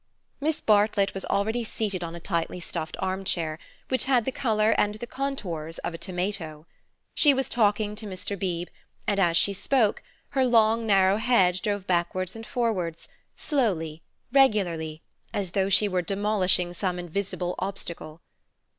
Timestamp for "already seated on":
1.25-2.15